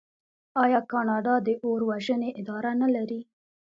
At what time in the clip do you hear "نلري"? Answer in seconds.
2.81-3.21